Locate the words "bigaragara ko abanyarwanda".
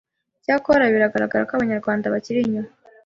0.93-2.11